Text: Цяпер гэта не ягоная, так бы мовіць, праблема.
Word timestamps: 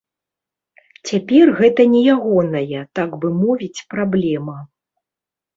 Цяпер 1.09 1.51
гэта 1.59 1.81
не 1.93 2.01
ягоная, 2.15 2.81
так 3.01 3.09
бы 3.21 3.27
мовіць, 3.43 3.85
праблема. 3.93 4.57